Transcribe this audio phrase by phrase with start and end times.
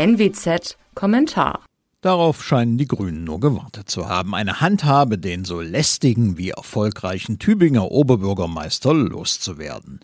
[0.00, 1.62] NWZ Kommentar
[2.02, 4.34] Darauf scheinen die Grünen nur gewartet zu haben.
[4.34, 10.00] Eine Handhabe, den so lästigen wie erfolgreichen Tübinger Oberbürgermeister loszuwerden.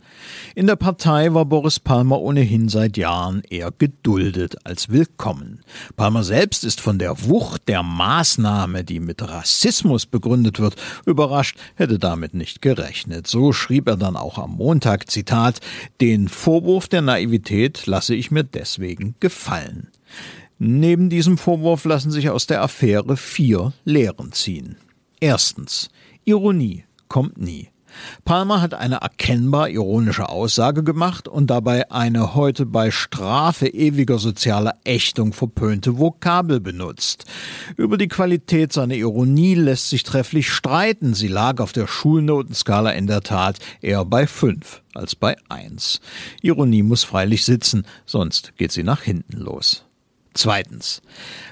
[0.55, 5.61] In der Partei war Boris Palmer ohnehin seit Jahren eher geduldet als willkommen.
[5.97, 10.77] Palmer selbst ist von der Wucht der Maßnahme, die mit Rassismus begründet wird,
[11.07, 13.27] überrascht, hätte damit nicht gerechnet.
[13.27, 15.61] So schrieb er dann auch am Montag, Zitat,
[16.03, 19.89] den Vorwurf der Naivität lasse ich mir deswegen gefallen.
[20.59, 24.77] Neben diesem Vorwurf lassen sich aus der Affäre vier Lehren ziehen.
[25.21, 25.89] Erstens.
[26.25, 27.69] Ironie kommt nie.
[28.25, 34.75] Palmer hat eine erkennbar ironische Aussage gemacht und dabei eine heute bei Strafe ewiger sozialer
[34.85, 37.25] Ächtung verpönte Vokabel benutzt.
[37.77, 41.15] Über die Qualität seiner Ironie lässt sich trefflich streiten.
[41.15, 46.01] Sie lag auf der Schulnotenskala in der Tat eher bei fünf als bei eins.
[46.43, 49.86] Ironie muss freilich sitzen, sonst geht sie nach hinten los.
[50.37, 51.01] Zweitens.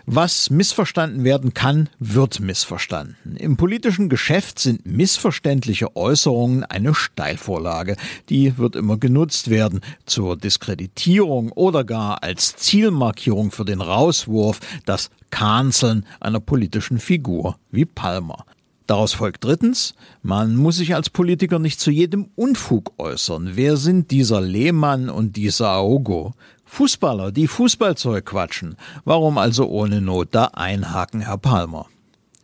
[0.05, 3.37] Was missverstanden werden kann, wird missverstanden.
[3.37, 7.97] Im politischen Geschäft sind missverständliche Äußerungen eine Steilvorlage.
[8.29, 15.11] Die wird immer genutzt werden zur Diskreditierung oder gar als Zielmarkierung für den Rauswurf, das
[15.31, 18.45] Kanzeln einer politischen Figur wie Palmer.
[18.87, 23.53] Daraus folgt drittens, man muss sich als Politiker nicht zu jedem Unfug äußern.
[23.55, 26.35] Wer sind dieser Lehmann und dieser Aogo?
[26.75, 28.77] Fußballer, die Fußballzeug quatschen.
[29.05, 31.87] Warum also ohne Not da einhaken, Herr Palmer?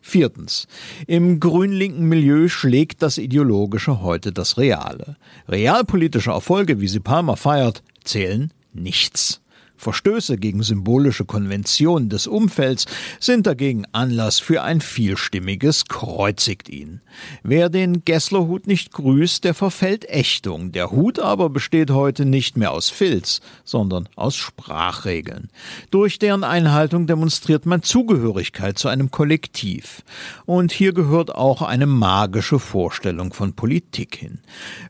[0.01, 0.69] Viertens.
[1.09, 5.17] Im grünlinken Milieu schlägt das Ideologische heute das Reale.
[5.49, 9.41] Realpolitische Erfolge, wie sie Palmer feiert, zählen nichts.
[9.81, 12.85] Verstöße gegen symbolische Konventionen des Umfelds
[13.19, 17.01] sind dagegen Anlass für ein vielstimmiges Kreuzigt ihn.
[17.43, 20.73] Wer den Gesslerhut nicht grüßt, der verfällt Ächtung.
[20.73, 25.49] Der Hut aber besteht heute nicht mehr aus Filz, sondern aus Sprachregeln.
[25.91, 30.03] Durch deren Einhaltung demonstriert man Zugehörigkeit zu einem Kollektiv.
[30.45, 34.41] Und hier gehört auch eine magische Vorstellung von Politik hin.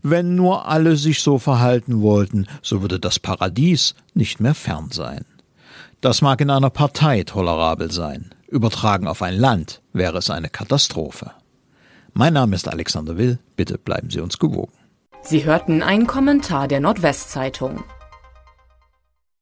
[0.03, 5.25] Wenn nur alle sich so verhalten wollten, so würde das Paradies nicht mehr fern sein.
[6.01, 11.33] Das mag in einer Partei tolerabel sein, übertragen auf ein Land wäre es eine Katastrophe.
[12.15, 14.73] Mein Name ist Alexander Will, bitte bleiben Sie uns gewogen.
[15.23, 17.85] Sie hörten einen Kommentar der Nordwestzeitung.